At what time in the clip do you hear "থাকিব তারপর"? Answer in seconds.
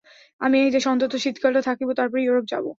1.61-2.17